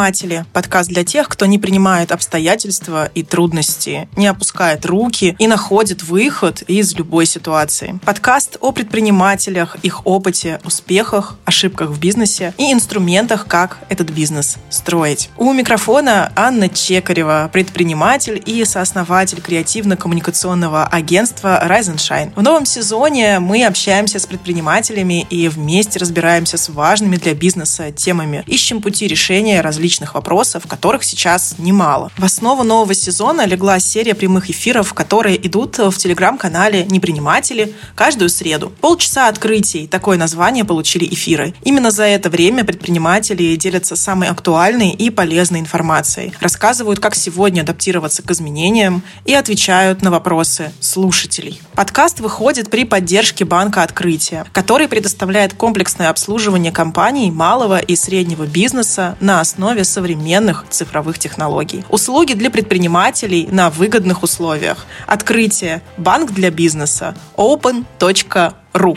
[0.00, 0.46] предприниматели.
[0.54, 6.62] Подкаст для тех, кто не принимает обстоятельства и трудности, не опускает руки и находит выход
[6.62, 8.00] из любой ситуации.
[8.04, 15.28] Подкаст о предпринимателях, их опыте, успехах, ошибках в бизнесе и инструментах, как этот бизнес строить.
[15.36, 22.32] У микрофона Анна Чекарева, предприниматель и сооснователь креативно-коммуникационного агентства Rise and Shine.
[22.34, 28.44] В новом сезоне мы общаемся с предпринимателями и вместе разбираемся с важными для бизнеса темами.
[28.46, 32.12] Ищем пути решения различных вопросов, которых сейчас немало.
[32.16, 38.72] В основу нового сезона легла серия прямых эфиров, которые идут в телеграм-канале «Неприниматели» каждую среду.
[38.80, 39.86] Полчаса открытий.
[39.86, 41.54] Такое название получили эфиры.
[41.62, 46.32] Именно за это время предприниматели делятся самой актуальной и полезной информацией.
[46.40, 51.60] Рассказывают, как сегодня адаптироваться к изменениям и отвечают на вопросы слушателей.
[51.74, 59.16] Подкаст выходит при поддержке Банка Открытия, который предоставляет комплексное обслуживание компаний малого и среднего бизнеса
[59.20, 61.84] на основе современных цифровых технологий.
[61.88, 64.86] Услуги для предпринимателей на выгодных условиях.
[65.06, 65.82] Открытие.
[65.96, 67.14] Банк для бизнеса.
[67.36, 68.96] open.ru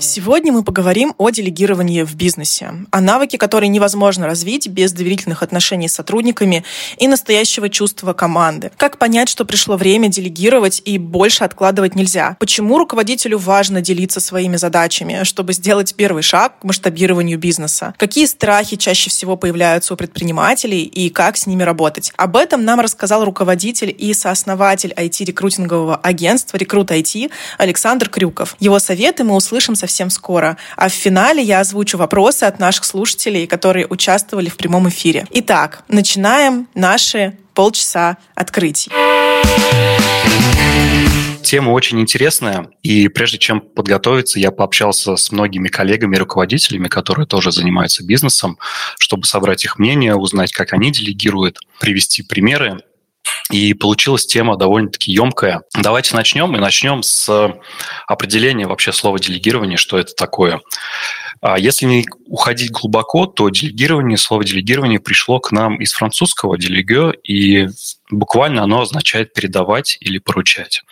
[0.00, 5.88] Сегодня мы поговорим о делегировании в бизнесе, о навыке, который невозможно развить без доверительных отношений
[5.88, 6.64] с сотрудниками
[6.98, 8.70] и настоящего чувства команды.
[8.76, 12.36] Как понять, что пришло время делегировать и больше откладывать нельзя?
[12.38, 17.94] Почему руководителю важно делиться своими задачами, чтобы сделать первый шаг к масштабированию бизнеса?
[17.98, 22.12] Какие страхи чаще всего появляются у предпринимателей и как с ними работать?
[22.16, 28.56] Об этом нам рассказал руководитель и сооснователь IT-рекрутингового агентства «Рекрут IT» Александр Крюков.
[28.60, 30.58] Его советы мы услышим совсем совсем скоро.
[30.76, 35.26] А в финале я озвучу вопросы от наших слушателей, которые участвовали в прямом эфире.
[35.30, 38.90] Итак, начинаем наши полчаса открытий.
[41.42, 47.26] Тема очень интересная, и прежде чем подготовиться, я пообщался с многими коллегами и руководителями, которые
[47.26, 48.58] тоже занимаются бизнесом,
[48.98, 52.82] чтобы собрать их мнение, узнать, как они делегируют, привести примеры
[53.50, 55.62] и получилась тема довольно-таки емкая.
[55.74, 56.54] Давайте начнем.
[56.54, 57.52] И начнем с
[58.06, 60.60] определения вообще слова делегирование, что это такое.
[61.40, 67.12] А если не уходить глубоко, то делегирование, слово делегирование пришло к нам из французского делеге,
[67.22, 67.68] и
[68.10, 70.82] буквально оно означает передавать или поручать.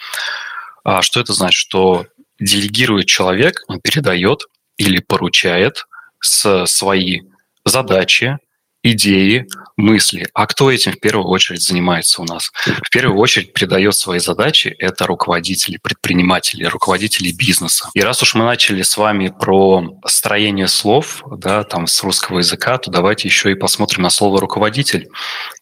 [0.85, 1.57] А что это значит?
[1.57, 2.07] Что
[2.39, 4.47] делегирует человек, он передает
[4.77, 5.87] или поручает
[6.21, 7.23] с свои
[7.65, 8.39] задачи,
[8.83, 10.29] идеи, мысли.
[10.35, 12.51] А кто этим в первую очередь занимается у нас?
[12.65, 17.91] В первую очередь передает свои задачи это руководители, предприниматели, руководители бизнеса.
[17.95, 22.79] И раз уж мы начали с вами про строение слов, да, там с русского языка,
[22.79, 25.09] то давайте еще и посмотрим на слово руководитель,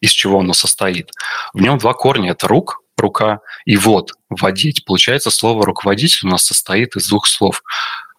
[0.00, 1.10] из чего оно состоит.
[1.52, 2.30] В нем два корня.
[2.30, 4.84] Это рук, рука, и вот, водить.
[4.84, 7.62] Получается, слово руководитель у нас состоит из двух слов.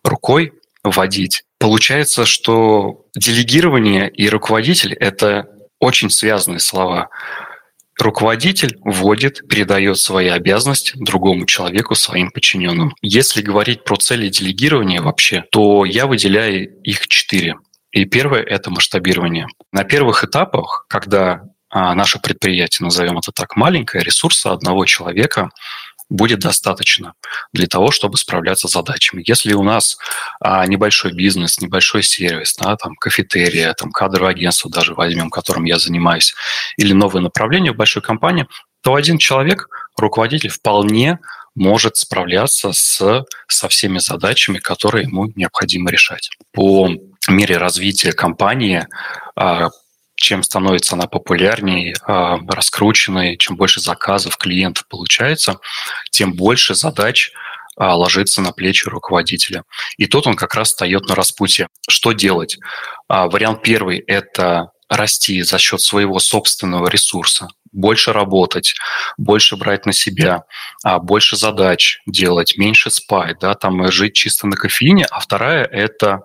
[0.04, 1.44] Рукой водить.
[1.58, 5.48] Получается, что делегирование и руководитель– это
[5.80, 7.10] очень связанные слова.
[7.98, 12.94] Руководитель вводит, передает свои обязанности другому человеку, своим подчиненным.
[13.02, 17.56] Если говорить про цели делегирования вообще, то я выделяю их четыре.
[17.92, 19.48] И первое– это масштабирование.
[19.72, 25.52] На первых этапах, когда а, наше предприятие, назовем это так, маленькое, ресурса одного человека
[26.10, 27.14] будет достаточно
[27.54, 29.24] для того, чтобы справляться с задачами.
[29.26, 29.98] Если у нас
[30.40, 35.80] а, небольшой бизнес, небольшой сервис, да, там кафетерия, там кадровое агентство даже возьмем, которым я
[35.80, 36.34] занимаюсь,
[36.78, 38.48] или новое направление в большой компании,
[38.82, 39.68] то один человек,
[39.98, 41.20] руководитель, вполне
[41.56, 46.30] может справляться с, со всеми задачами, которые ему необходимо решать.
[46.52, 46.90] По
[47.28, 48.86] мере развития компании
[49.36, 49.70] а,
[50.16, 55.60] чем становится она популярнее, а, раскрученной, чем больше заказов клиентов получается,
[56.10, 57.32] тем больше задач
[57.78, 59.64] а, ложится на плечи руководителя.
[59.98, 61.68] И тут он как раз встает на распутье.
[61.88, 62.58] Что делать?
[63.08, 68.76] А, вариант первый– это расти за счет своего собственного ресурса, больше работать,
[69.18, 70.44] больше брать на себя,
[71.02, 75.06] больше задач делать, меньше спать, да, там жить чисто на кофеине.
[75.10, 76.22] А вторая– это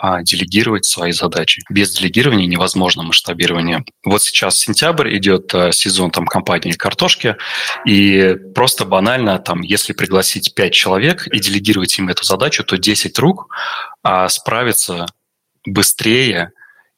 [0.00, 1.62] а делегировать свои задачи.
[1.68, 3.84] Без делегирования невозможно масштабирование.
[4.02, 7.36] Вот сейчас сентябрь идет э, сезон там компании картошки,
[7.84, 13.18] и просто банально там, если пригласить 5 человек и делегировать им эту задачу, то 10
[13.18, 13.54] рук
[14.02, 15.04] а, справятся
[15.66, 16.52] быстрее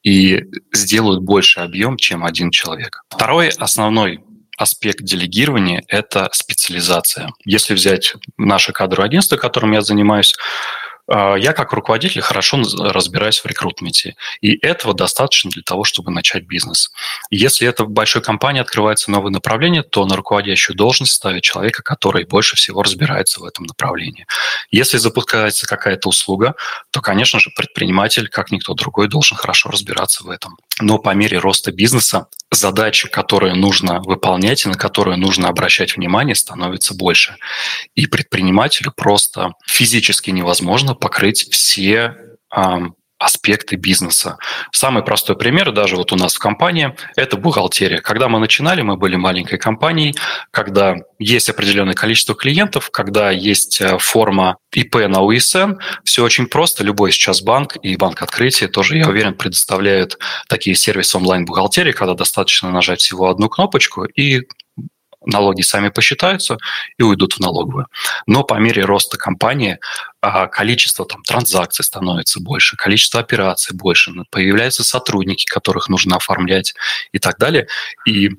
[0.04, 3.02] и сделают больше объем, чем один человек.
[3.08, 4.20] Второй основной
[4.56, 7.30] аспект делегирования– это специализация.
[7.44, 10.34] Если взять наше кадровое агентство, которым я занимаюсь,
[11.08, 16.90] я как руководитель хорошо разбираюсь в рекрутменте, и этого достаточно для того, чтобы начать бизнес.
[17.30, 22.24] Если это в большой компании открывается новое направление, то на руководящую должность ставят человека, который
[22.24, 24.26] больше всего разбирается в этом направлении.
[24.70, 26.54] Если запускается какая-то услуга,
[26.90, 30.56] то, конечно же, предприниматель, как никто другой, должен хорошо разбираться в этом.
[30.80, 36.34] Но по мере роста бизнеса задачи, которые нужно выполнять и на которые нужно обращать внимание,
[36.34, 37.36] становится больше.
[37.94, 42.16] И предпринимателю просто физически невозможно покрыть все
[43.22, 44.38] аспекты бизнеса.
[44.72, 47.98] Самый простой пример, даже вот у нас в компании, это бухгалтерия.
[47.98, 50.16] Когда мы начинали, мы были маленькой компанией,
[50.50, 55.74] когда есть определенное количество клиентов, когда есть э, форма ИП на УСН,
[56.04, 56.82] все очень просто.
[56.82, 60.18] Любой сейчас банк и банк открытия тоже, я уверен, предоставляют
[60.48, 64.48] такие сервисы онлайн-бухгалтерии, когда достаточно нажать всего одну кнопочку, и
[65.26, 66.58] налоги сами посчитаются
[66.98, 67.86] и уйдут в налоговую.
[68.26, 69.78] Но по мере роста компании
[70.20, 76.74] а, количество там, транзакций становится больше, количество операций больше, появляются сотрудники, которых нужно оформлять
[77.12, 77.66] и так далее.
[78.06, 78.30] И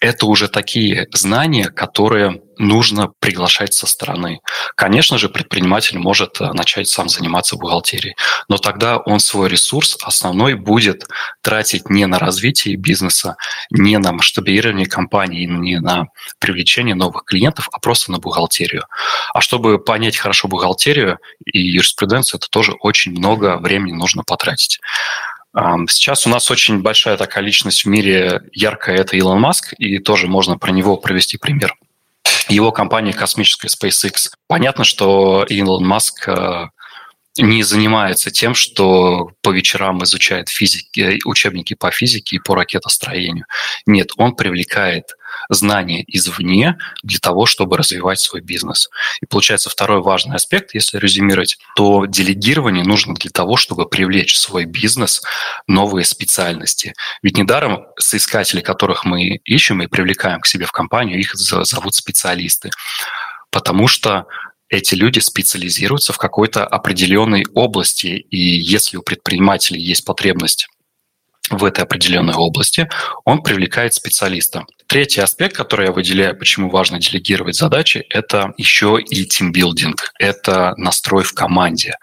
[0.00, 4.40] это уже такие знания, которые нужно приглашать со стороны.
[4.74, 8.16] Конечно же, предприниматель может э, начать сам заниматься бухгалтерией,
[8.48, 11.04] но тогда он свой ресурс основной будет
[11.42, 13.36] тратить не на развитие бизнеса,
[13.70, 16.06] не на масштабирование компании, не на
[16.38, 18.84] привлечение новых клиентов, а просто на бухгалтерию.
[19.32, 24.80] А чтобы понять хорошо бухгалтерию и юриспруденцию, это тоже очень много времени нужно потратить.
[25.88, 30.26] Сейчас у нас очень большая такая личность в мире яркая, это Илон Маск, и тоже
[30.28, 31.74] можно про него провести пример.
[32.48, 34.30] Его компания космическая SpaceX.
[34.46, 36.68] Понятно, что Илон Маск э,
[37.38, 43.46] не занимается тем, что по вечерам изучает физики, учебники по физике и по ракетостроению.
[43.86, 45.16] Нет, он привлекает
[45.48, 48.88] знания извне для того, чтобы развивать свой бизнес.
[49.20, 54.38] И получается второй важный аспект, если резюмировать, то делегирование нужно для того, чтобы привлечь в
[54.38, 55.22] свой бизнес
[55.66, 56.94] новые специальности.
[57.22, 62.70] Ведь недаром соискатели, которых мы ищем и привлекаем к себе в компанию, их зовут специалисты.
[63.50, 64.26] Потому что
[64.68, 70.68] эти люди специализируются в какой-то определенной области, и если у предпринимателей есть потребность
[71.50, 72.88] в этой определенной области,
[73.24, 74.66] он привлекает специалиста.
[74.88, 81.24] Третий аспект, который я выделяю, почему важно делегировать задачи, это еще и тимбилдинг, это настрой
[81.24, 81.98] в команде,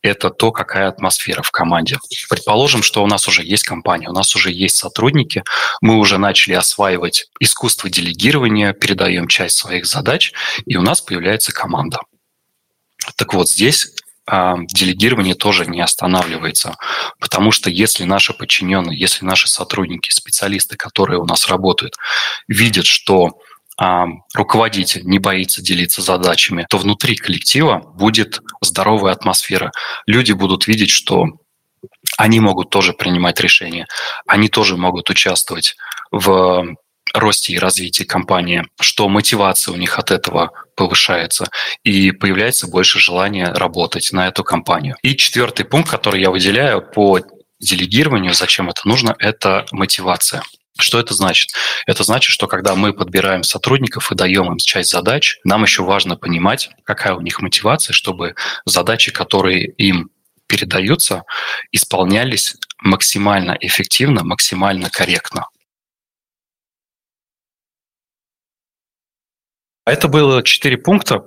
[0.00, 1.98] это то, какая атмосфера в команде.
[2.30, 5.44] Предположим, что у нас уже есть компания, у нас уже есть сотрудники,
[5.82, 10.32] мы уже начали осваивать искусство делегирования, передаем часть своих задач,
[10.64, 11.98] и у нас появляется команда.
[13.16, 13.92] Так вот, здесь
[14.26, 16.76] делегирование тоже не останавливается.
[17.18, 21.96] Потому что если наши подчиненные, если наши сотрудники, специалисты, которые у нас работают,
[22.46, 23.40] видят, что
[23.78, 29.72] а, руководитель не боится делиться задачами, то внутри коллектива будет здоровая атмосфера.
[30.06, 31.26] Люди будут видеть, что
[32.16, 33.86] они могут тоже принимать решения,
[34.26, 35.74] они тоже могут участвовать
[36.10, 36.76] в
[37.12, 41.48] росте и развитии компании, что мотивация у них от этого повышается,
[41.84, 44.96] и появляется больше желания работать на эту компанию.
[45.02, 47.20] И четвертый пункт, который я выделяю по
[47.60, 50.42] делегированию, зачем это нужно, это мотивация.
[50.78, 51.50] Что это значит?
[51.86, 56.16] Это значит, что когда мы подбираем сотрудников и даем им часть задач, нам еще важно
[56.16, 58.34] понимать, какая у них мотивация, чтобы
[58.64, 60.10] задачи, которые им
[60.46, 61.22] передаются,
[61.70, 65.46] исполнялись максимально эффективно, максимально корректно.
[69.84, 71.24] Это было четыре пункта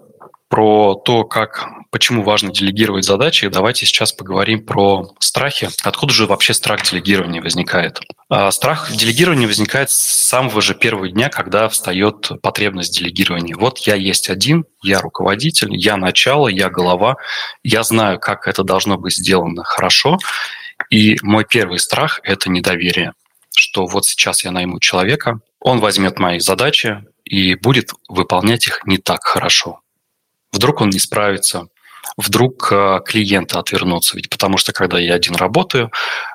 [0.48, 3.48] про то, как, почему важно делегировать задачи.
[3.50, 5.68] Давайте сейчас поговорим про страхи.
[5.84, 8.00] Откуда же вообще страх делегирования возникает?
[8.30, 13.56] А, страх делегирования возникает с самого же первого дня, когда встает потребность делегирования.
[13.58, 17.18] Вот я есть один, я руководитель, я начало, я голова,
[17.64, 20.18] я знаю, как это должно быть сделано хорошо.
[20.90, 23.14] И мой первый страх– это недоверие
[23.58, 28.98] что вот сейчас я найму человека, он возьмет мои задачи, и будет выполнять их не
[28.98, 29.82] так хорошо.
[30.52, 31.68] Вдруг он не справится,
[32.18, 34.16] вдруг э, клиенты отвернутся.
[34.16, 35.92] Ведь потому что когда я один работаю,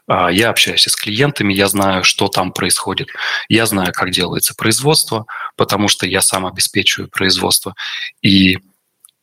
[0.09, 3.09] э, я общаюсь с клиентами, я знаю, что там происходит,
[3.49, 7.75] я знаю, как делается производство, потому что я сам обеспечиваю производство.
[8.21, 8.59] И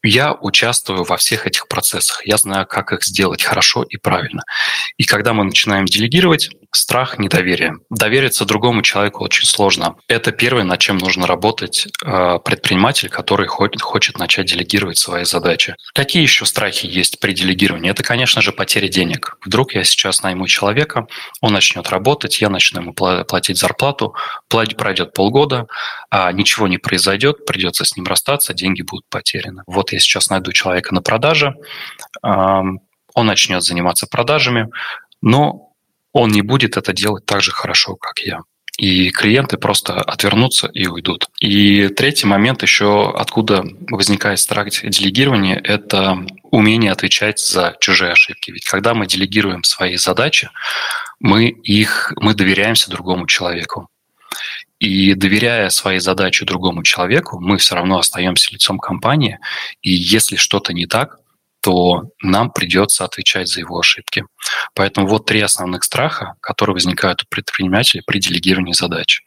[0.03, 2.25] я участвую во всех этих процессах.
[2.25, 4.43] Я знаю, как их сделать хорошо и правильно.
[4.97, 7.77] И когда мы начинаем делегировать, Страх, недоверие.
[7.89, 9.95] Довериться другому человеку очень сложно.
[10.07, 15.75] Это первое, над чем нужно работать э, предприниматель, который хочет, хочет начать делегировать свои задачи.
[15.93, 17.89] Какие еще страхи есть при делегировании?
[17.89, 19.37] Это, конечно же, потеря денег.
[19.45, 21.07] Вдруг я сейчас найму человека,
[21.41, 24.13] он начнет работать, я начну ему платить зарплату,
[24.49, 25.67] пройдет полгода,
[26.09, 29.63] а ничего не произойдет, придется с ним расстаться, деньги будут потеряны.
[29.67, 31.53] Вот я сейчас найду человека на продаже,
[32.21, 32.79] он
[33.15, 34.69] начнет заниматься продажами,
[35.21, 35.66] но
[36.17, 38.41] он не будет это делать так же хорошо, как я.
[38.79, 41.27] И клиенты просто отвернутся и уйдут.
[41.39, 48.51] И третий момент еще, откуда возникает страх делегирования, это умение отвечать за чужие ошибки.
[48.51, 50.49] Ведь когда мы делегируем свои задачи,
[51.19, 53.87] мы их, мы доверяемся другому человеку.
[54.79, 59.39] И доверяя свои задачи другому человеку, мы все равно остаемся лицом компании.
[59.81, 61.19] И если что-то не так,
[61.67, 64.23] то нам придется отвечать за его ошибки.
[64.73, 69.21] Поэтому вот три основных страха, которые возникают у предпринимателей при делегировании задач.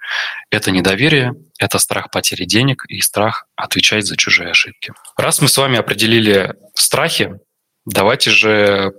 [0.51, 4.95] Это недоверие, это страх потери денег и страх отвечать за чужие ошибки.
[5.19, 7.35] Раз мы с вами определили страхи,
[7.85, 8.95] давайте же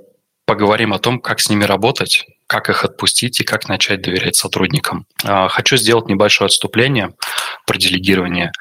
[0.45, 5.07] поговорим о том, как с ними работать, как их отпустить и как начать доверять сотрудникам.
[5.23, 7.15] А, хочу сделать небольшое отступление
[7.65, 8.51] про делегирование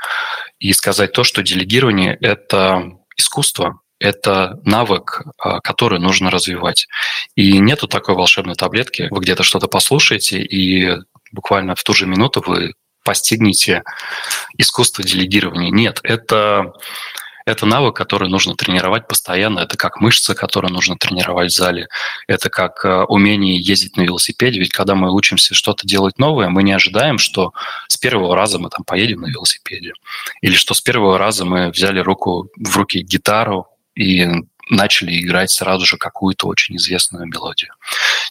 [0.59, 6.88] и сказать то, что делегирование– это искусство, это навык, а, который нужно развивать.
[7.37, 9.09] И нету такой волшебной таблетки.
[9.11, 10.97] Вы где-то что-то послушаете, и
[11.33, 12.73] буквально в ту же минуту вы
[13.04, 13.83] постигнете
[14.57, 15.71] искусство делегирования.
[15.71, 16.73] Нет, это,
[17.45, 19.61] это навык, который нужно тренировать постоянно.
[19.61, 21.88] Это как мышцы, которые нужно тренировать в зале.
[22.26, 24.61] Это как а, умение ездить на велосипеде.
[24.61, 27.52] Ведь когда мы учимся что-то делать новое, мы не ожидаем, что
[27.87, 29.92] с первого раза мы там поедем на велосипеде.
[30.40, 33.66] Или что с первого раза мы взяли руку в руки гитару,
[34.00, 34.26] и
[34.71, 37.75] начали играть сразу же какую-то очень известную мелодию.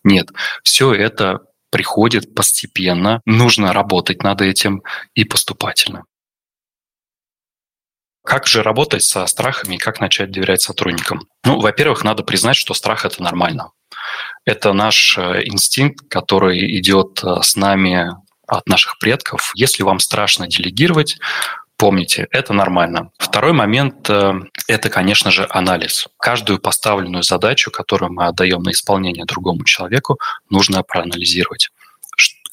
[0.03, 0.29] Нет,
[0.63, 4.81] все это приходит постепенно, нужно работать над этим
[5.13, 6.05] и поступательно.
[8.25, 11.27] Как же работать со страхами и как начать доверять сотрудникам?
[11.43, 13.71] Ну, во-первых, надо признать, что страх– это нормально.
[14.45, 18.09] Это наш э, инстинкт, который идет э, с нами
[18.45, 19.51] от наших предков.
[19.55, 21.17] Если вам страшно делегировать,
[21.79, 23.12] Помните, это нормально.
[23.17, 24.33] Второй момент э,–
[24.67, 26.09] это, конечно же, анализ.
[26.17, 30.19] Каждую поставленную задачу, которую мы отдаем на исполнение другому человеку,
[30.50, 31.69] нужно проанализировать.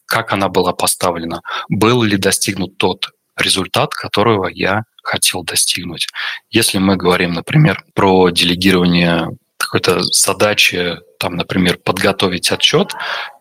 [0.07, 1.43] Как она была поставлена?
[1.69, 6.07] Был ли достигнут тот результат, которого я хотел достигнуть?
[6.51, 12.93] Если мы говорим, например, про делегирование какой-то задачи, там, например, подготовить отчет,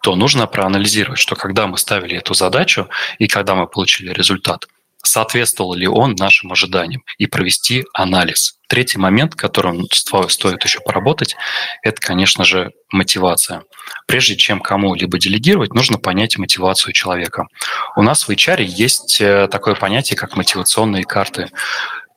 [0.02, 2.90] то нужно проанализировать, что когда мы ставили эту задачу
[3.20, 4.66] и когда мы получили результат,
[5.08, 8.60] соответствовал ли он нашим ожиданиям, и провести анализ.
[8.68, 11.36] Третий момент, которым стоит еще поработать,
[11.84, 13.64] это, конечно же, мотивация.
[14.08, 17.48] Прежде чем кому-либо делегировать, нужно понять мотивацию человека.
[17.96, 21.50] У нас в HR есть э, такое понятие, как мотивационные карты,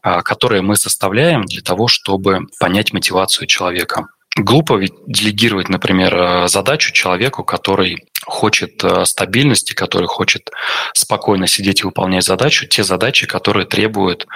[0.00, 4.06] а, которые мы составляем для того, чтобы понять мотивацию человека.
[4.38, 10.50] Глупо ведь делегировать, например, э, задачу человеку, который хочет э, стабильности, который хочет
[10.94, 14.28] спокойно сидеть и выполнять задачу, те задачи, которые требуют,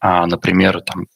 [0.00, 1.06] а, например, там,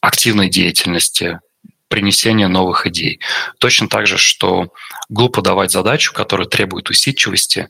[0.00, 1.40] активной деятельности,
[1.88, 3.20] принесения новых идей.
[3.58, 4.68] Точно так же, что
[5.10, 7.68] глупо давать задачу, которая требует усидчивости,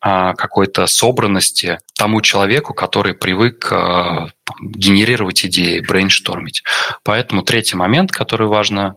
[0.00, 6.64] а, какой-то собранности тому человеку, который привык а, генерировать идеи, брейнштормить.
[7.04, 8.96] Поэтому третий момент, который важно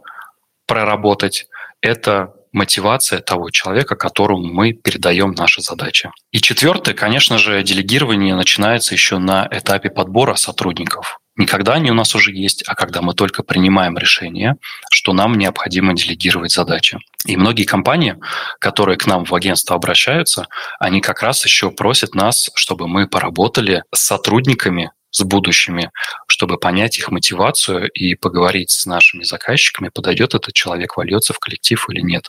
[0.66, 1.48] проработать,
[1.82, 6.10] это мотивация того человека, которому мы передаем наши задачи.
[6.32, 11.20] И четвертое, конечно же, делегирование начинается еще на этапе подбора сотрудников.
[11.38, 14.56] Не когда они у нас уже есть, а когда мы только принимаем решение,
[14.90, 16.98] что нам необходимо делегировать задачи.
[17.26, 18.16] И многие компании,
[18.60, 20.48] которые к нам в агентство обращаются,
[20.80, 25.92] они как раз еще просят нас, чтобы мы поработали с сотрудниками, с будущими,
[26.28, 31.84] чтобы понять их мотивацию и поговорить с нашими заказчиками, подойдет этот человек, вольется в коллектив
[31.90, 32.28] или нет.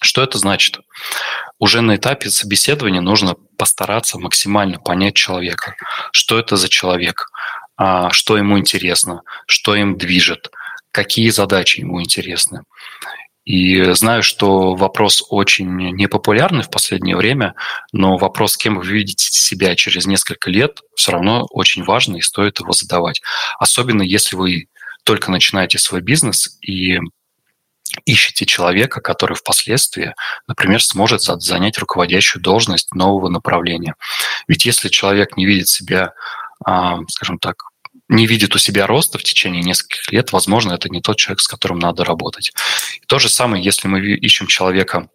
[0.00, 0.78] Что это значит?
[1.58, 5.74] Уже на этапе собеседования нужно постараться максимально понять человека.
[6.12, 7.28] Что это за человек?
[7.76, 9.20] А, что ему интересно?
[9.46, 10.50] Что им движет?
[10.92, 12.62] Какие задачи ему интересны?
[13.44, 17.54] И знаю, что вопрос очень непопулярный в последнее время,
[17.92, 22.60] но вопрос, кем вы видите себя через несколько лет, все равно очень важный и стоит
[22.60, 23.20] его задавать.
[23.58, 24.68] Особенно если вы
[25.04, 27.00] только начинаете свой бизнес и
[28.04, 30.14] ищете человека, который впоследствии,
[30.46, 33.96] например, сможет занять руководящую должность нового направления.
[34.46, 36.14] Ведь если человек не видит себя,
[36.64, 37.56] а, скажем так,
[38.08, 41.48] не видит у себя роста в течение нескольких лет, возможно, это не тот человек, с
[41.48, 42.52] которым надо работать.
[43.00, 45.08] И то же самое, если мы ищем человека,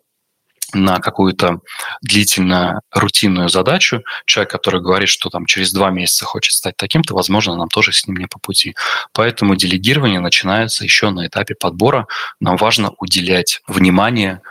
[0.74, 1.60] на какую-то
[2.01, 7.56] длительно рутинную задачу, человек, который говорит, что там через два месяца хочет стать таким-то, возможно,
[7.56, 8.75] нам тоже с ним не по пути.
[9.13, 12.08] Поэтому делегирование начинается еще на этапе подбора.
[12.39, 14.41] Нам важно уделять внимание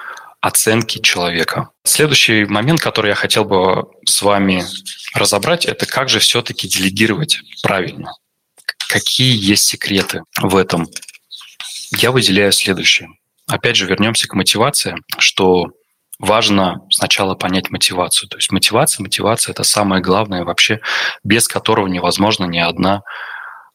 [0.41, 1.71] оценки человека.
[1.85, 4.65] Следующий момент, который я хотел бы с вами
[5.15, 8.13] разобрать, это как же все-таки делегировать правильно.
[8.89, 10.89] Какие есть секреты в этом?
[11.99, 13.09] Я выделяю следующее.
[13.47, 15.67] Опять же, вернемся к мотивации, что
[16.19, 18.29] важно сначала понять мотивацию.
[18.29, 20.81] То есть мотивация, мотивация– это самое главное вообще,
[21.23, 23.03] без которого невозможно ни одна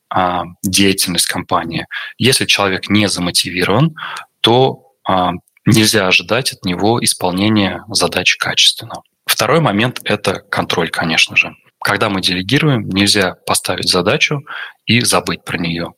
[0.10, 1.88] а, деятельность компании.
[2.18, 3.96] Если человек не замотивирован,
[4.42, 5.32] то а,
[5.66, 9.02] нельзя ожидать от него исполнения задачи качественно.
[9.26, 11.56] Второй момент– это контроль, конечно же.
[11.84, 14.42] Когда мы делегируем, нельзя поставить задачу
[14.86, 15.94] и забыть про нее.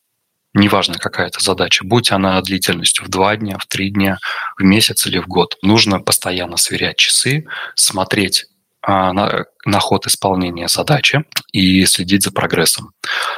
[0.54, 4.18] Неважно, какая это задача, будь она длительностью в два дня, в три дня,
[4.56, 5.56] в месяц или в год.
[5.62, 8.46] Нужно постоянно сверять часы, смотреть
[8.80, 12.92] а, на, на ход исполнения задачи и следить за прогрессом.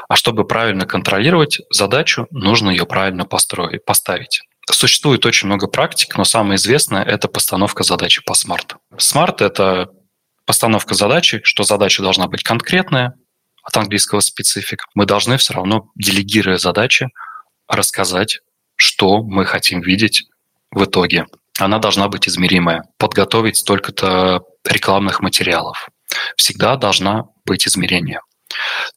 [0.08, 4.42] А чтобы правильно контролировать задачу, нужно ее правильно построить, поставить.
[4.70, 8.74] Существует очень много практик, но самое известное– это постановка задачи по SMART.
[8.98, 9.90] SMART– это
[10.46, 13.14] постановка задачи, что задача должна быть конкретная,
[13.66, 14.84] от английского специфик.
[14.94, 17.08] Мы должны все равно, делегируя задачи,
[17.66, 18.40] рассказать,
[18.76, 20.28] что мы хотим видеть
[20.70, 21.26] в итоге.
[21.58, 22.84] Она должна быть измеримая.
[22.96, 25.88] Подготовить столько-то рекламных материалов.
[26.36, 28.20] Всегда должна быть измерение.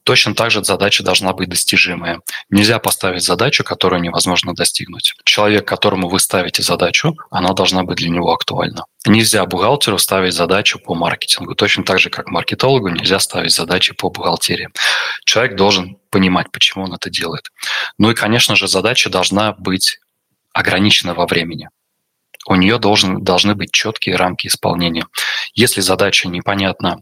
[0.04, 2.22] Точно так же задача должна быть достижимая.
[2.50, 5.16] Нельзя поставить задачу, которую невозможно достигнуть.
[5.24, 8.86] Человек, которому вы ставите задачу, она должна быть для него актуальна.
[9.06, 11.56] Нельзя бухгалтеру ставить задачу по маркетингу.
[11.56, 14.70] Точно так же, как маркетологу нельзя ставить задачи по бухгалтерии.
[15.26, 17.52] Человек должен понимать, почему он это делает.
[17.98, 20.00] Ну и, конечно же, задача должна быть
[20.54, 21.70] ограничена во времени
[22.48, 25.06] у нее должен, должны быть четкие рамки исполнения.
[25.54, 27.00] Если задача непонятна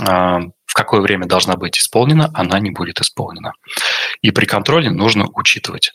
[0.00, 3.54] а, в какое время должна быть исполнена, она не будет исполнена.
[4.22, 5.94] И при контроле нужно учитывать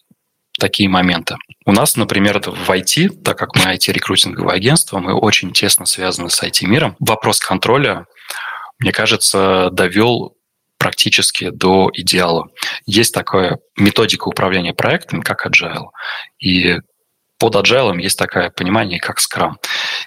[0.59, 1.37] такие моменты.
[1.65, 6.43] У нас, например, в IT, так как мы IT-рекрутинговое агентство, мы очень тесно связаны с
[6.43, 6.97] IT-миром.
[6.99, 8.05] Вопрос контроля,
[8.77, 10.35] мне кажется, довел
[10.77, 12.49] практически до идеала.
[12.85, 15.85] Есть такая методика управления проектами, как Agile.
[16.39, 16.79] И
[17.37, 19.55] под agile есть такое понимание, как Scrum.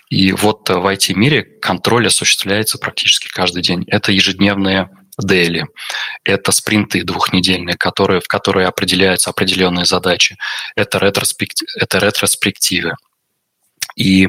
[0.09, 3.85] И вот в IT-мире контроль осуществляется практически каждый день.
[3.87, 5.67] Это ежедневные дейли,
[6.25, 10.37] это спринты двухнедельные, которые, в которые определяются определенные задачи,
[10.77, 12.95] это, ретроспект, это ретроспективы.
[13.97, 14.29] И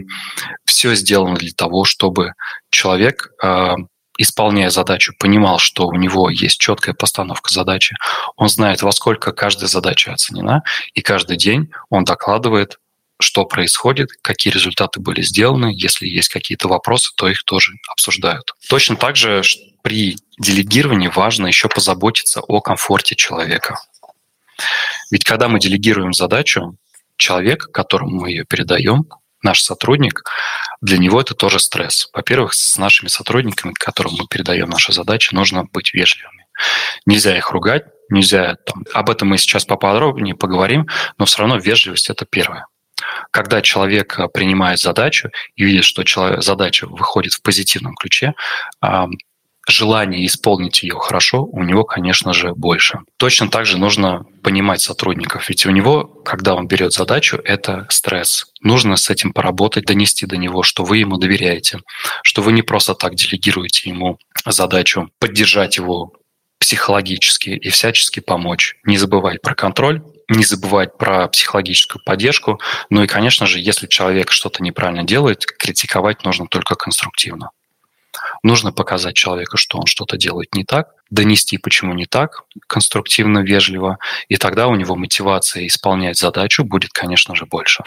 [0.65, 2.33] все сделано для того, чтобы
[2.71, 3.75] человек, э,
[4.17, 7.95] исполняя задачу, понимал, что у него есть четкая постановка задачи,
[8.35, 12.77] он знает, во сколько каждая задача оценена, и каждый день он докладывает
[13.19, 15.71] что происходит, какие результаты были сделаны.
[15.75, 18.53] Если есть какие-то вопросы, то их тоже обсуждают.
[18.69, 19.41] Точно так же
[19.81, 23.79] при делегировании важно еще позаботиться о комфорте человека.
[25.11, 26.77] Ведь когда мы делегируем задачу,
[27.17, 29.05] человек, которому мы ее передаем,
[29.41, 30.23] наш сотрудник,
[30.81, 32.09] для него это тоже стресс.
[32.13, 36.45] Во-первых, с нашими сотрудниками, которым мы передаем наши задачи, нужно быть вежливыми.
[37.05, 42.09] Нельзя их ругать, нельзя там, об этом мы сейчас поподробнее поговорим, но все равно вежливость
[42.09, 42.65] это первое.
[43.31, 48.33] Когда человек э, принимает задачу и видит, что человек, задача выходит в позитивном ключе,
[49.71, 52.99] желание исполнить ее хорошо у него, конечно же, больше.
[53.17, 58.47] Точно так же нужно понимать сотрудников, ведь у него, когда он берет задачу, это стресс.
[58.61, 61.79] Нужно с этим поработать, донести до него, что вы ему доверяете,
[62.23, 66.13] что вы не просто так делегируете ему задачу, поддержать его
[66.59, 68.75] психологически и всячески помочь.
[68.83, 72.59] Не забывать про контроль, не забывать про психологическую поддержку.
[72.89, 77.51] Ну и, конечно же, если человек что-то неправильно делает, критиковать нужно только конструктивно.
[78.43, 83.97] Нужно показать человеку, что он что-то делает не так, донести, почему не так, конструктивно, вежливо,
[84.27, 87.83] и тогда у него мотивация исполнять задачу будет, конечно же, больше.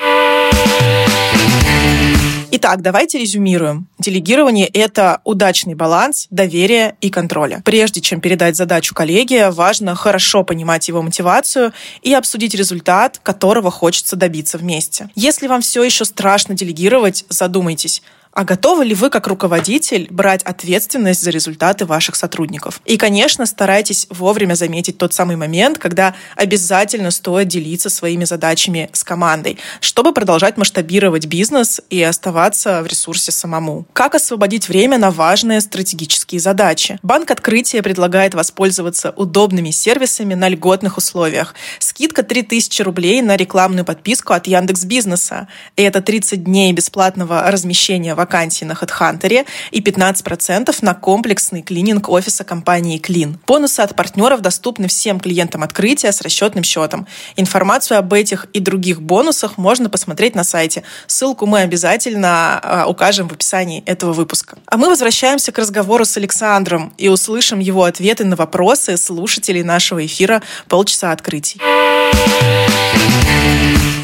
[2.55, 3.89] Итак, давайте резюмируем.
[3.99, 7.63] Делегирование– это удачный баланс доверия и контроля.
[7.65, 14.17] Прежде чем передать задачу коллеге, важно хорошо понимать его мотивацию и обсудить результат, которого хочется
[14.17, 15.09] добиться вместе.
[15.15, 18.03] Если вам все еще страшно делегировать, задумайтесь,
[18.35, 22.81] А готовы ли вы, как руководитель, брать ответственность за результаты ваших сотрудников?
[22.87, 23.12] И, конечно,
[23.46, 30.12] старайтесь вовремя заметить тот самый момент, когда обязательно стоит делиться своими задачами с командой, чтобы
[30.12, 33.87] продолжать масштабировать бизнес и оставаться в ресурсе самому.
[33.92, 36.98] Как освободить время на важные стратегические задачи?
[37.03, 41.55] Банк Открытия предлагает воспользоваться удобными сервисами на льготных условиях.
[41.79, 45.48] Скидка 3000 рублей на рекламную подписку от Яндекс Бизнеса.
[45.77, 52.44] И это 30 дней бесплатного размещения вакансий на HeadHunter и 15% на комплексный клининг офиса
[52.44, 53.38] компании Клин.
[53.47, 57.07] Бонусы от партнеров доступны всем клиентам открытия с расчетным счетом.
[57.37, 60.85] Информацию об этих и других бонусах можно посмотреть на сайте.
[61.07, 64.57] Ссылку мы обязательно а, укажем в описании этого выпуска.
[64.67, 70.07] А мы возвращаемся к разговору с Александром и услышим его ответы на вопросы слушателей нашего
[70.07, 71.61] эфира «Полчаса открытий».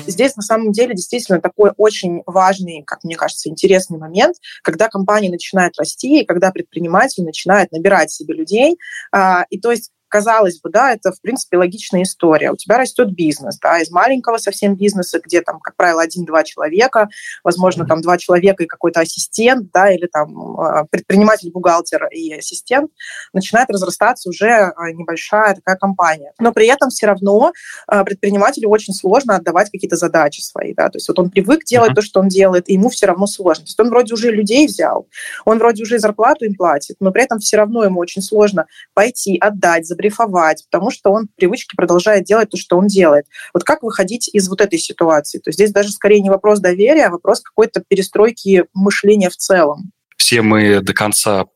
[0.07, 5.31] Здесь на самом деле действительно такой очень важный, как мне кажется, интересный момент, когда компания
[5.31, 8.79] начинает расти, и когда предприниматель начинает набирать себе людей.
[9.13, 12.51] А, и то есть казалось бы, да, это, в принципе, логичная история.
[12.51, 17.09] У тебя растет бизнес, да, из маленького совсем бизнеса, где там, как правило, один-два человека,
[17.45, 22.91] возможно, там два человека и какой-то ассистент, да, или там а, предприниматель, бухгалтер и ассистент,
[23.33, 26.33] начинает разрастаться уже а, небольшая такая компания.
[26.39, 27.53] Но при этом все равно
[27.87, 31.93] а, предпринимателю очень сложно отдавать какие-то задачи свои, да, то есть вот он привык делать
[31.93, 31.97] uh-huh.
[31.97, 33.65] то, что он делает, и ему все равно сложно.
[33.65, 35.09] То есть он вроде уже людей взял,
[35.45, 39.39] он вроде уже зарплату им платит, но при этом все равно ему очень сложно пойти,
[39.39, 43.27] отдать, забрифовать, потому что он привычки продолжает делать то, что он делает.
[43.53, 45.39] Вот как выходить из вот этой ситуации?
[45.39, 49.91] То есть здесь даже скорее не вопрос доверия, а вопрос какой-то перестройки мышления в целом.
[50.17, 51.47] Все мы до конца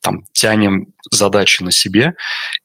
[0.00, 2.14] там тянем задачи на себе,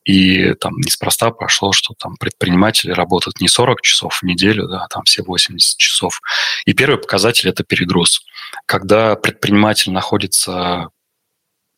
[0.04, 4.88] и там неспроста пошло, что там предприниматели работают не 40 часов в неделю, да, а
[4.88, 6.20] там все 80 часов.
[6.66, 8.22] И первый показатель– это перегруз.
[8.66, 10.90] Когда предприниматель находится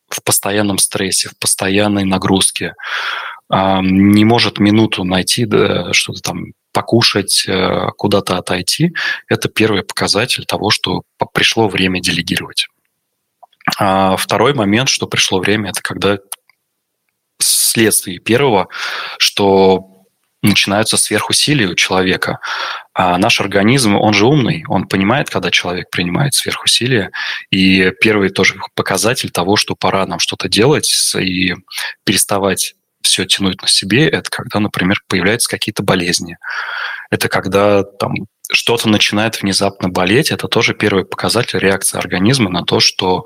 [0.08, 2.74] в постоянном стрессе, в постоянной нагрузке,
[3.50, 8.94] не может минуту найти, да, что-то там покушать, э, куда-то отойти,
[9.28, 12.68] это первый показатель того, что пришло время делегировать.
[13.78, 16.18] А второй момент, что пришло время, это когда
[17.38, 18.68] следствие первого,
[19.18, 19.90] что
[20.42, 22.38] начинаются сверхусилия у человека.
[22.94, 27.10] А наш организм, он же умный, он понимает, когда человек принимает сверхусилия.
[27.50, 31.54] И первый тоже показатель того, что пора нам что-то делать и
[32.04, 36.36] переставать все тянуть на себе, это когда, например, появляются какие-то болезни.
[37.10, 38.14] Это когда там
[38.52, 43.24] что-то начинает внезапно болеть, это тоже первый показатель реакции организма на то, что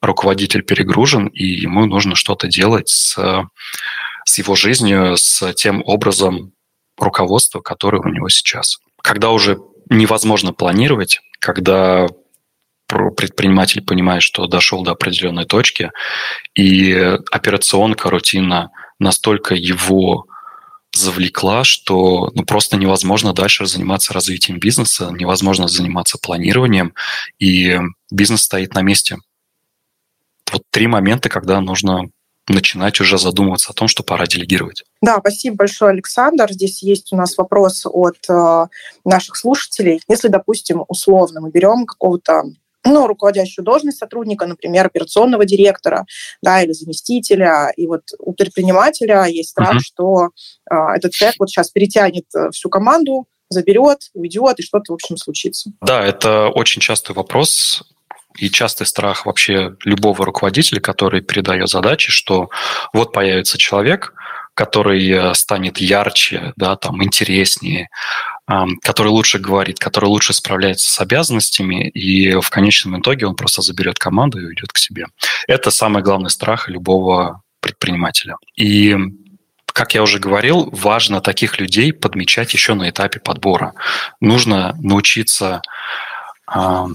[0.00, 3.16] руководитель перегружен, и ему нужно что-то делать с,
[4.24, 6.52] с его жизнью, с тем образом
[6.98, 8.78] руководства, который у него сейчас.
[9.02, 9.58] Когда уже
[9.90, 12.06] невозможно планировать, когда
[12.86, 15.90] предприниматель понимает, что дошел до определенной точки,
[16.54, 16.92] и
[17.30, 20.26] операционка, рутина– настолько его
[20.94, 26.94] завлекла, что ну, просто невозможно дальше заниматься развитием бизнеса, невозможно заниматься планированием,
[27.38, 27.78] и
[28.10, 29.18] бизнес стоит на месте.
[30.52, 32.10] Вот три момента, когда нужно
[32.46, 34.84] начинать уже задумываться о том, что пора делегировать.
[35.00, 36.52] Да, спасибо большое, Александр.
[36.52, 38.66] Здесь есть у нас вопрос от э,
[39.04, 40.00] наших слушателей.
[40.08, 42.44] Если, допустим, условно мы берем какого-то
[42.84, 46.04] ну, руководящую должность сотрудника, например, операционного директора,
[46.42, 47.72] да, или заместителя.
[47.76, 49.80] И вот у предпринимателя есть страх, uh-huh.
[49.80, 50.28] что
[50.70, 55.16] э, этот человек вот сейчас перетянет э, всю команду, заберет, уйдет, и что-то, в общем,
[55.16, 55.70] случится.
[55.80, 57.82] Да, это очень частый вопрос
[58.36, 62.50] и частый страх вообще любого руководителя, который передает задачи, что
[62.92, 64.12] вот появится человек,
[64.54, 67.88] который э, станет ярче, да, там, интереснее,
[68.46, 73.98] который лучше говорит, который лучше справляется с обязанностями, и в конечном итоге он просто заберет
[73.98, 75.06] команду и уйдет к себе.
[75.48, 78.36] Это самый главный страх любого предпринимателя.
[78.56, 78.96] И
[79.66, 83.74] как я уже говорил, важно таких людей подмечать еще на этапе подбора.
[84.20, 85.62] Нужно научиться
[86.54, 86.86] э,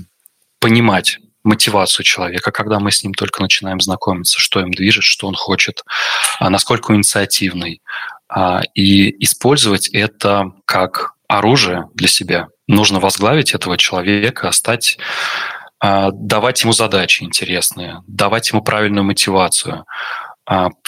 [0.60, 5.36] понимать мотивацию человека, когда мы с ним только начинаем знакомиться, что им движет, что он
[5.36, 5.84] хочет,
[6.40, 7.82] а насколько он инициативный,
[8.28, 12.48] а, и использовать это как оружие для себя.
[12.68, 14.98] Нужно возглавить этого человека, стать
[15.80, 19.86] а, давать ему задачи интересные, давать ему правильную мотивацию.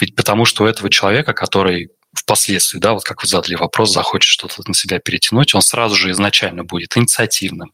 [0.00, 4.28] Ведь потому что у этого человека, который впоследствии, да, вот как вы задали вопрос, захочет
[4.28, 7.72] что-то на себя перетянуть, он сразу же изначально будет инициативным,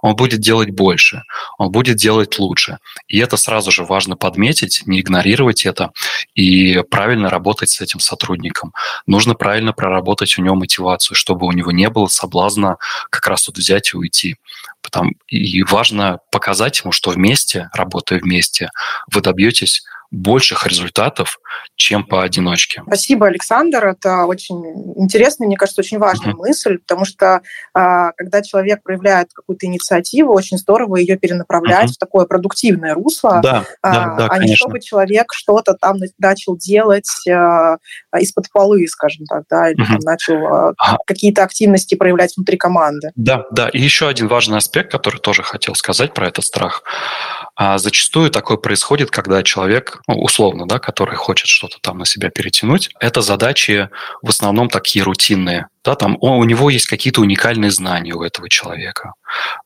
[0.00, 1.24] он будет делать больше,
[1.58, 2.78] он будет делать лучше.
[3.08, 5.90] И это сразу же важно подметить, не игнорировать это
[6.34, 8.72] и правильно работать с этим сотрудником.
[9.06, 12.76] Нужно правильно проработать у него мотивацию, чтобы у него не было соблазна
[13.10, 14.36] как раз тут взять и уйти.
[14.82, 18.70] Потому, и важно показать ему, что вместе, работая вместе,
[19.12, 21.38] вы добьетесь больших результатов,
[21.76, 22.82] чем поодиночке.
[22.86, 23.86] Спасибо, Александр.
[23.86, 24.60] Это очень
[24.96, 26.38] интересная, мне кажется, очень важная uh-huh.
[26.38, 27.42] мысль, потому что
[27.74, 31.94] а, когда человек проявляет какую-то инициативу, очень здорово ее перенаправлять uh-huh.
[31.94, 36.56] в такое продуктивное русло, да, а, да, да, а не чтобы человек что-то там начал
[36.56, 37.76] делать а,
[38.18, 39.92] из-под полы, скажем так, да, или uh-huh.
[39.92, 43.12] там, начал а, какие-то активности проявлять внутри команды.
[43.14, 43.68] Да, да.
[43.68, 46.82] И еще один важный аспект, который тоже хотел сказать про этот страх.
[47.62, 52.30] А зачастую такое происходит, когда человек, ну, условно, да, который хочет что-то там на себя
[52.30, 53.90] перетянуть, это задачи
[54.22, 55.66] в основном такие рутинные.
[55.84, 59.12] Да, там у него есть какие-то уникальные знания у этого человека.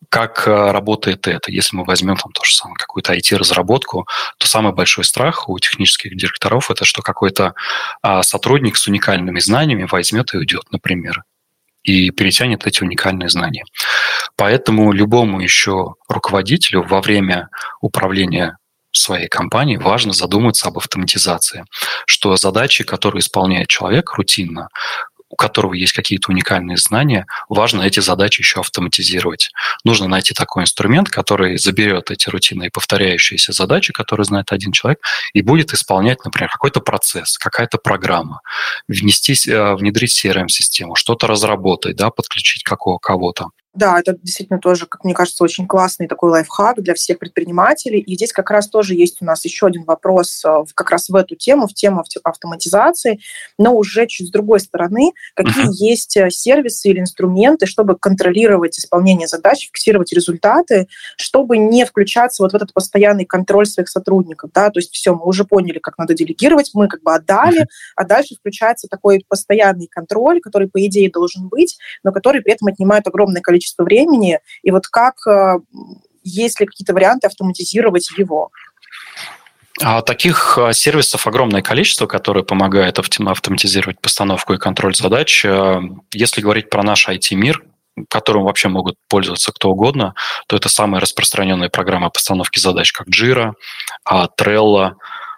[0.08, 1.52] Как э, работает это?
[1.52, 6.16] Если мы возьмем там то же самое, какую-то IT-разработку, то самый большой страх у технических
[6.16, 7.54] директоров это что какой-то
[8.02, 11.22] а, сотрудник с уникальными знаниями возьмет и уйдет, например
[11.84, 13.64] и перетянет эти уникальные знания.
[14.36, 17.48] Поэтому любому еще руководителю во время
[17.80, 18.58] управления
[18.90, 21.64] своей компании важно задуматься об автоматизации,
[22.06, 24.68] что задачи, которые исполняет человек рутинно,
[25.34, 29.50] у которого есть какие-то уникальные знания, важно эти задачи еще автоматизировать.
[29.82, 35.00] Нужно найти такой инструмент, который заберет эти рутинные повторяющиеся задачи, которые знает один человек,
[35.32, 38.42] и будет исполнять, например, какой-то процесс, какая-то программа,
[38.86, 43.48] внести, э, внедрить CRM-систему, что-то разработать, да, подключить какого кого-то.
[43.74, 47.98] Да, это действительно тоже, как мне кажется, очень классный такой лайфхак для всех предпринимателей.
[47.98, 51.16] И здесь как раз тоже есть у нас еще один вопрос э, как раз в
[51.16, 53.18] эту тему, в тему автоматизации,
[53.58, 55.88] но уже чуть с другой стороны, какие uh-huh.
[55.88, 62.52] есть э, сервисы или инструменты, чтобы контролировать исполнение задач, фиксировать результаты, чтобы не включаться вот
[62.52, 64.52] в этот постоянный контроль своих сотрудников.
[64.54, 64.70] Да?
[64.70, 67.96] То есть все, мы уже поняли, как надо делегировать, мы как бы отдали, uh-huh.
[67.96, 72.68] а дальше включается такой постоянный контроль, который, по идее, должен быть, но который при этом
[72.68, 75.58] отнимает огромное количество количество времени, и вот как, э,
[76.22, 78.50] есть ли какие-то варианты автоматизировать его?
[79.82, 85.44] А таких э, сервисов огромное количество, которые помогают автоматизировать постановку и контроль задач.
[85.44, 85.80] Э,
[86.12, 87.64] если говорить про наш IT-мир,
[88.08, 90.14] которым вообще могут пользоваться кто угодно,
[90.48, 93.52] то это самая распространенная программа постановки задач, как Jira,
[94.04, 94.94] а, Trello,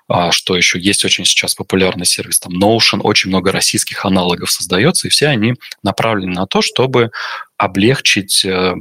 [0.08, 5.08] а, что еще есть очень сейчас популярный сервис, там Notion, очень много российских аналогов создается,
[5.08, 7.10] и все они направлены на то, чтобы
[7.56, 8.74] облегчить, э,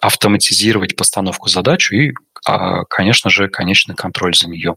[0.00, 2.12] автоматизировать постановку задач и,
[2.46, 4.74] а, конечно же, конечный контроль за нее,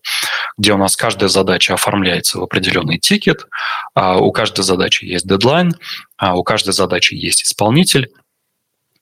[0.57, 3.47] где у нас каждая задача оформляется в определенный тикет,
[3.95, 5.73] а, у каждой задачи есть дедлайн,
[6.21, 8.09] у каждой задачи есть исполнитель,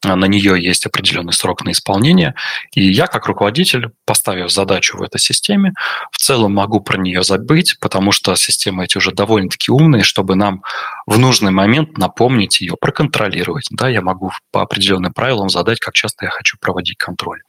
[0.03, 2.35] на нее есть определенный срок на исполнение,
[2.73, 5.73] и я как руководитель, поставив задачу в этой системе,
[6.11, 10.63] в целом могу про нее забыть, потому что системы эти уже довольно-таки умные, чтобы нам
[11.05, 13.67] в нужный момент напомнить ее, проконтролировать.
[13.71, 17.41] Да, я могу по определенным правилам задать, как часто я хочу проводить контроль,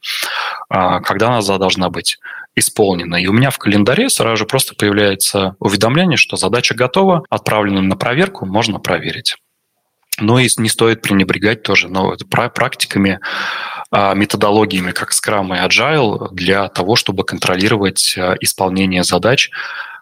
[0.69, 2.17] а, когда она должна быть
[2.55, 3.15] исполнена.
[3.15, 7.95] И у меня в календаре сразу же просто появляется уведомление, что задача готова, отправлена на
[7.95, 9.35] проверку, можно проверить.
[10.19, 13.19] Но и не стоит пренебрегать тоже но практиками,
[13.91, 19.49] а, методологиями, как Scrum и Agile, для того, чтобы контролировать а, исполнение задач.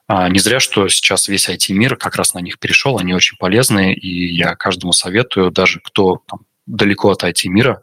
[0.08, 3.94] А, не зря, что сейчас весь IT-мир как раз на них перешел, они очень полезные,
[3.96, 7.82] и я каждому советую, даже кто там, далеко от IT-мира,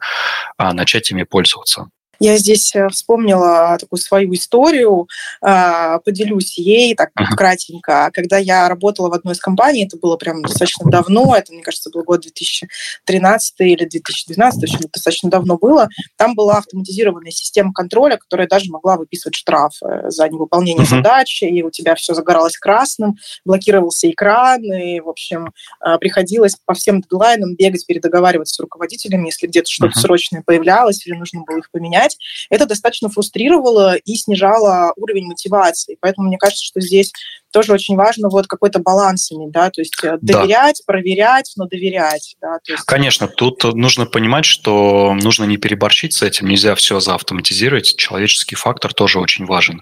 [0.57, 1.89] начать ими пользоваться.
[2.23, 5.09] Я здесь э, вспомнила такую свою историю,
[5.41, 7.35] а, поделюсь ей так uh-huh.
[7.35, 8.09] кратенько.
[8.13, 11.89] Когда я работала в одной из компаний, это было прям достаточно давно, это, мне кажется,
[11.89, 15.89] был год 2013 или 2012, в общем, достаточно давно было.
[16.15, 21.03] Там была автоматизированная система контроля, которая даже могла выписывать штрафы за невыполнение uh-huh.
[21.03, 26.73] задачи, и у тебя все загоралось красным, блокировался экран, и, в общем, а, приходилось по
[26.73, 30.01] всем дедлайнам бегать, передоговариваться с руководителями, если где-то что-то uh-huh.
[30.01, 32.17] срочное появлялось или нужно было их поменять менять,
[32.49, 35.97] это достаточно фрустрировало и снижало уровень мотивации.
[35.99, 37.11] Поэтому мне кажется, что здесь
[37.53, 40.91] тоже очень важно вот какой-то баланс иметь, да, то есть э, доверять, да.
[40.91, 42.35] проверять, но доверять.
[42.41, 42.83] Да, то есть...
[42.85, 48.93] Конечно, тут нужно понимать, что нужно не переборщить с этим, нельзя все заавтоматизировать, человеческий фактор
[48.93, 49.81] тоже очень важен.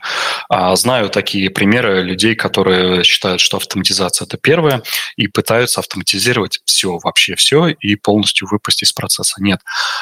[0.49, 4.84] А, знаю такие примеры людей, которые считают, что автоматизация– это первое,
[5.15, 9.41] и пытаются автоматизировать все, вообще все, и полностью выпустить из процесса.
[9.41, 9.62] Нет,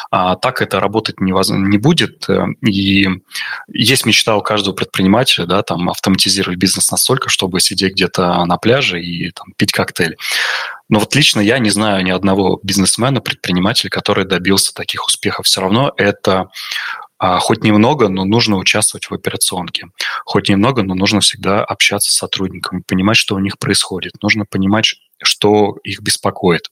[0.10, 3.08] а, так это работать не будет, э, и
[3.68, 8.58] есть мечта у каждого предпринимателя, да, там, автоматизировать бизнес настолько, чтобы бы сидеть где-то на
[8.58, 10.18] пляже и там, пить коктейль.
[10.88, 15.46] Но вот лично я не знаю ни одного бизнесмена, предпринимателя, который добился таких успехов.
[15.46, 16.50] Все равно это
[17.20, 19.88] а, хоть немного, но нужно участвовать в операционке.
[20.26, 24.14] Хоть немного, но нужно всегда общаться с сотрудниками, понимать, что у них происходит.
[24.24, 26.72] Нужно понимать, что их беспокоит.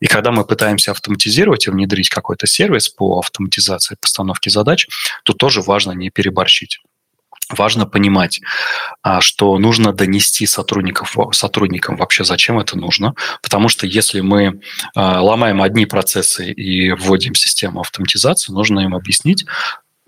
[0.00, 4.86] И когда мы пытаемся автоматизировать и внедрить какой-то сервис по автоматизации постановки задач,
[5.24, 6.80] то тоже важно не переборщить
[7.50, 8.40] важно понимать,
[9.02, 13.14] а, что нужно донести сотрудников, сотрудникам вообще, зачем это нужно.
[13.42, 14.60] Потому что если мы
[14.94, 19.44] а, ломаем одни процессы и вводим систему автоматизации, нужно им объяснить,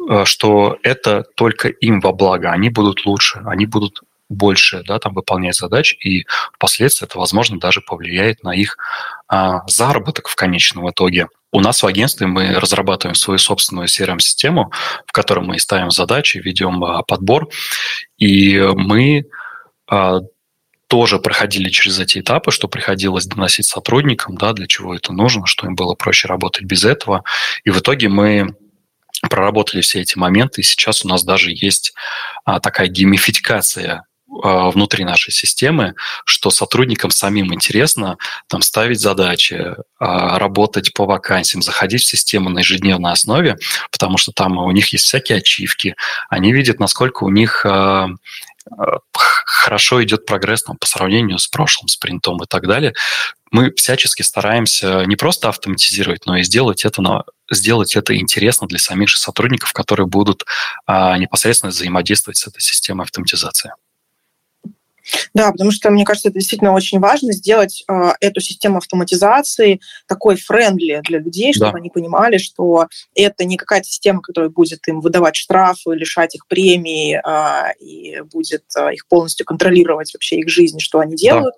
[0.09, 5.15] Э, что это только им во благо, они будут лучше, они будут больше да, там,
[5.15, 6.25] выполнять задач, и
[6.55, 8.77] впоследствии это, возможно, даже повлияет на их
[9.29, 11.29] а, заработок в конечном итоге.
[11.53, 14.73] У нас в агентстве мы разрабатываем свою собственную CRM-систему,
[15.07, 17.49] в которой мы ставим задачи, ведем а, подбор,
[18.19, 19.27] и мы
[19.89, 20.21] а,
[20.87, 25.67] тоже проходили через эти этапы, что приходилось доносить сотрудникам, да, для чего это нужно, что
[25.67, 27.25] им было проще работать без этого.
[27.65, 28.55] И в итоге мы
[29.29, 31.95] проработали все эти моменты, и сейчас у нас даже есть
[32.45, 38.17] а, такая геймификация внутри нашей системы, что сотрудникам самим интересно
[38.47, 43.57] там ставить задачи, а, работать по вакансиям, заходить в систему на ежедневной основе,
[43.91, 45.97] потому что там у них есть всякие ачивки,
[46.29, 48.09] они видят, насколько у них а,
[49.45, 52.95] хорошо идет прогресс там, по сравнению с прошлым спринтом и так далее.
[53.51, 58.79] Мы всячески стараемся не просто автоматизировать, но и сделать это, на, сделать это интересно для
[58.79, 60.45] самих же сотрудников, которые будут
[60.87, 63.73] а, непосредственно взаимодействовать с этой системой автоматизации.
[65.35, 70.37] Да, потому что, мне кажется, это действительно очень важно сделать э, эту систему автоматизации такой
[70.37, 71.79] френдли для людей, чтобы да.
[71.79, 77.21] они понимали, что это не какая-то система, которая будет им выдавать штрафы, лишать их премии
[77.25, 81.55] э, и будет э, их полностью контролировать вообще их жизнь, что они делают,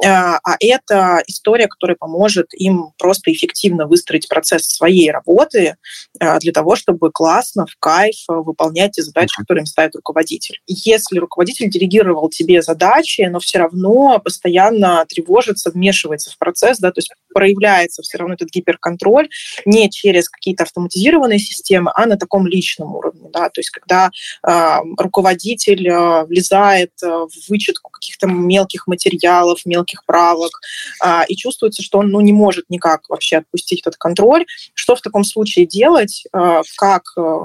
[0.00, 0.36] да.
[0.36, 5.76] э, а это история, которая поможет им просто эффективно выстроить процесс своей работы
[6.18, 9.42] э, для того, чтобы классно, в кайф выполнять те задачи, mm-hmm.
[9.42, 10.60] которые им ставит руководитель.
[10.66, 16.90] Если руководитель делегировал тебе задачи, задачи, но все равно постоянно тревожится, вмешивается в процесс, да,
[16.90, 19.28] то есть проявляется все равно этот гиперконтроль
[19.64, 24.10] не через какие-то автоматизированные системы, а на таком личном уровне, да, то есть когда
[24.46, 30.60] э, руководитель э, влезает э, в вычетку каких-то мелких материалов, мелких правок,
[31.04, 35.00] э, и чувствуется, что он ну, не может никак вообще отпустить этот контроль, что в
[35.00, 37.38] таком случае делать, э, как э,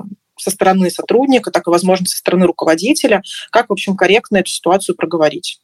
[0.46, 4.96] со стороны сотрудника, так и, возможно, со стороны руководителя, как, в общем, корректно эту ситуацию
[4.96, 5.60] проговорить.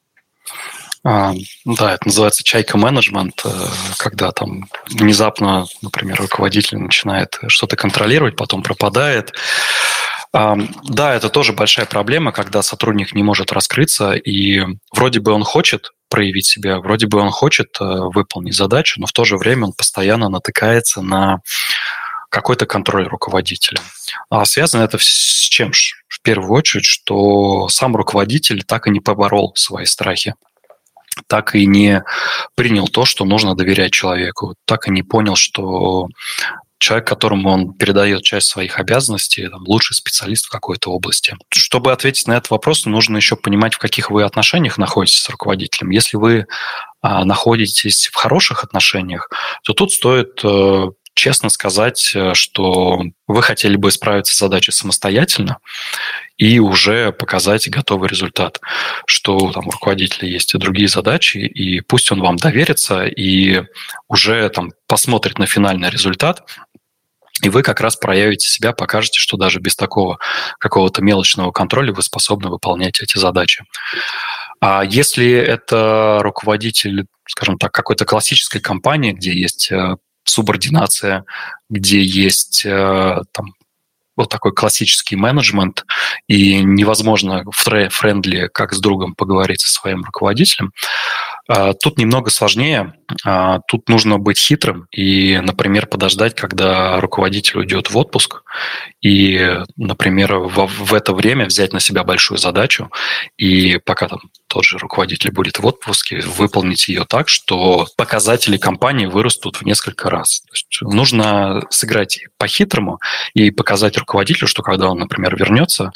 [1.03, 1.33] А,
[1.65, 3.49] да, это называется чайка-менеджмент, э,
[3.97, 9.33] когда там внезапно, например, руководитель начинает что-то контролировать, потом пропадает.
[10.33, 14.61] А, да, это тоже большая проблема, когда сотрудник не может раскрыться, и
[14.93, 19.11] вроде бы он хочет проявить себя, вроде бы он хочет э, выполнить задачу, но в
[19.11, 21.39] то же время он постоянно натыкается на
[22.31, 23.79] какой-то контроль руководителя.
[24.29, 25.71] А связано это с чем?
[26.07, 30.33] В первую очередь, что сам руководитель так и не поборол свои страхи
[31.27, 32.03] так и не
[32.55, 36.07] принял то, что нужно доверять человеку, так и не понял, что
[36.79, 41.35] человек, которому он передает часть своих обязанностей, там, лучший специалист в какой-то области.
[41.49, 45.91] Чтобы ответить на этот вопрос, нужно еще понимать, в каких вы отношениях находитесь с руководителем.
[45.91, 46.47] Если вы
[47.01, 49.29] а, находитесь в хороших отношениях,
[49.63, 55.59] то тут стоит э, честно сказать, э, что вы хотели бы справиться с задачей самостоятельно
[56.37, 58.59] и уже показать готовый результат,
[59.05, 63.63] что там у руководителя есть и другие задачи, и пусть он вам доверится и
[64.07, 66.43] уже там посмотрит на финальный результат,
[67.41, 70.19] и вы как раз проявите себя, покажете, что даже без такого
[70.59, 73.65] какого-то мелочного контроля вы способны выполнять эти задачи.
[74.59, 81.25] А если это руководитель, скажем так, какой-то классической компании, где есть э, субординация,
[81.69, 83.53] где есть э, там,
[84.15, 85.85] вот такой классический менеджмент,
[86.27, 90.71] и невозможно френдли как с другом поговорить со своим руководителем.
[91.47, 92.93] А, тут немного сложнее.
[93.25, 98.43] А, тут нужно быть хитрым и, например, подождать, когда руководитель уйдет в отпуск,
[99.01, 102.89] и, например, в, в это время взять на себя большую задачу,
[103.37, 109.05] и пока там тот же руководитель будет в отпуске, выполнить ее так, что показатели компании
[109.05, 110.41] вырастут в несколько раз.
[110.41, 112.99] То есть нужно сыграть по-хитрому
[113.33, 115.91] и показать руководителю, что когда он, например, вернется,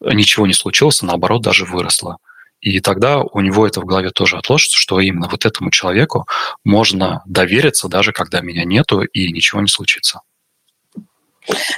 [0.00, 2.18] ничего не случилось, а наоборот даже выросло.
[2.66, 6.26] И тогда у него это в голове тоже отложится, что именно вот этому человеку
[6.64, 10.22] можно довериться, даже когда меня нету и ничего не случится.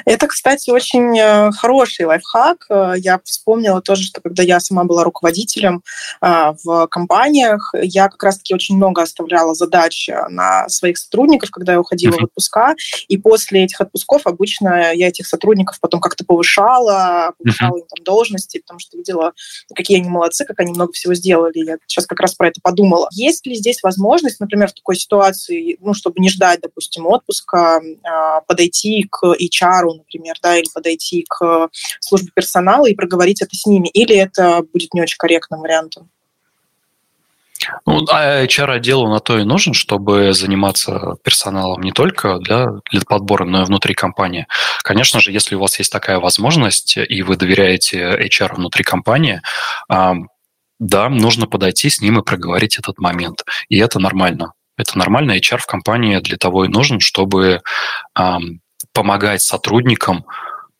[0.04, 2.66] Это, кстати, очень э, хороший лайфхак.
[2.70, 5.82] Э, я вспомнила тоже, что когда я сама была руководителем
[6.20, 11.80] э, в компаниях, я как раз-таки очень много оставляла задач на своих сотрудников, когда я
[11.80, 12.22] уходила uh-huh.
[12.22, 12.74] в отпуска.
[13.08, 17.80] И после этих отпусков обычно я этих сотрудников потом как-то повышала, повышала uh-huh.
[17.80, 19.32] им там должности, потому что видела,
[19.74, 21.58] какие они молодцы, как они много всего сделали.
[21.58, 23.08] Я сейчас как раз про это подумала.
[23.12, 27.80] Есть ли здесь возможность, например, в такой ситуации, ну, чтобы не ждать, допустим, отпуска,
[28.46, 31.68] подойти к HR, например, да, или подойти к
[32.00, 36.10] службе персонала и проговорить это с ними, или это будет не очень корректным вариантом?
[37.86, 43.44] Ну, а HR-отделу на то и нужен, чтобы заниматься персоналом не только да, для подбора,
[43.44, 44.46] но и внутри компании.
[44.82, 49.42] Конечно же, если у вас есть такая возможность, и вы доверяете HR внутри компании,
[49.88, 53.42] да, нужно подойти с ним и проговорить этот момент.
[53.68, 54.52] И это нормально.
[54.76, 55.36] Это нормально.
[55.36, 57.62] HR в компании для того и нужен, чтобы
[58.92, 60.24] помогать сотрудникам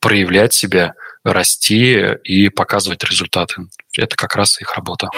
[0.01, 0.95] проявлять себя,
[1.25, 3.63] расти и показывать результаты.
[3.97, 5.09] Это как раз их работа.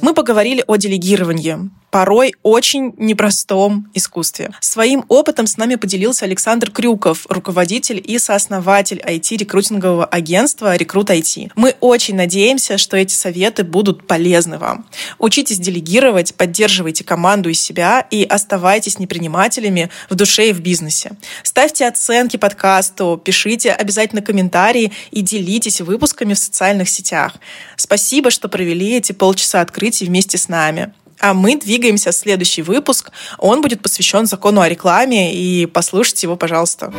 [0.00, 4.50] Мы поговорили о делегировании, порой очень непростом искусстве.
[4.58, 11.52] Своим опытом с нами поделился Александр Крюков, руководитель и сооснователь IT-рекрутингового агентства «Рекрут IT».
[11.54, 14.86] Мы очень надеемся, что эти советы будут полезны вам.
[15.20, 21.12] Учитесь делегировать, поддерживайте команду из себя и оставайтесь непринимателями в душе и в бизнесе.
[21.44, 25.80] Ставьте оценки подкасту, пишите обязательно комментарии и делитесь
[26.14, 27.32] выпусками в социальных сетях.
[27.76, 30.92] Спасибо, что провели эти полчаса открытия слушайте вместе с нами.
[31.20, 33.10] А мы двигаемся в следующий выпуск.
[33.38, 36.92] Он будет посвящен закону о рекламе, и послушайте его, пожалуйста.